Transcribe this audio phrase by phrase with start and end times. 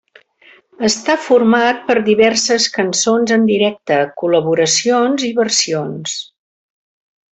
[0.87, 6.17] Està format per diverses cançons en directe, col·laboracions i versions.